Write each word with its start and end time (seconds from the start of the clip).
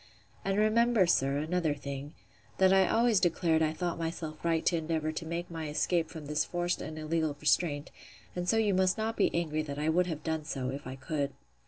And 0.43 0.57
remember, 0.57 1.05
sir, 1.05 1.37
another 1.37 1.75
thing, 1.75 2.15
that 2.57 2.73
I 2.73 2.87
always 2.87 3.19
declared 3.19 3.61
I 3.61 3.71
thought 3.71 3.99
myself 3.99 4.43
right 4.43 4.65
to 4.65 4.75
endeavour 4.77 5.11
to 5.11 5.25
make 5.27 5.51
my 5.51 5.69
escape 5.69 6.09
from 6.09 6.25
this 6.25 6.43
forced 6.43 6.81
and 6.81 6.97
illegal 6.97 7.37
restraint; 7.39 7.91
and 8.35 8.49
so 8.49 8.57
you 8.57 8.73
must 8.73 8.97
not 8.97 9.15
be 9.15 9.29
angry 9.31 9.61
that 9.61 9.77
I 9.77 9.89
would 9.89 10.07
have 10.07 10.23
done 10.23 10.43
so, 10.43 10.69
if 10.71 10.87
I 10.87 10.95
could. 10.95 11.33